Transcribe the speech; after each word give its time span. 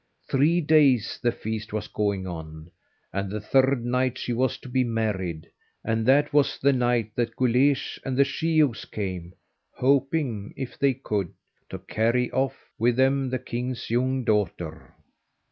Three 0.27 0.61
days 0.61 1.19
the 1.21 1.31
feast 1.31 1.71
was 1.71 1.87
going 1.87 2.25
on, 2.25 2.71
and 3.13 3.29
the 3.29 3.39
third 3.39 3.85
night 3.85 4.17
she 4.17 4.33
was 4.33 4.57
to 4.57 4.67
be 4.67 4.83
married, 4.83 5.51
and 5.85 6.07
that 6.07 6.33
was 6.33 6.57
the 6.57 6.73
night 6.73 7.11
that 7.13 7.35
Guleesh 7.35 7.99
and 8.03 8.17
the 8.17 8.23
sheehogues 8.25 8.85
came, 8.85 9.35
hoping, 9.75 10.55
if 10.57 10.75
they 10.75 10.95
could, 10.95 11.31
to 11.69 11.77
carry 11.77 12.31
off 12.31 12.71
with 12.79 12.95
them 12.95 13.29
the 13.29 13.37
king's 13.37 13.91
young 13.91 14.23
daughter. 14.23 14.95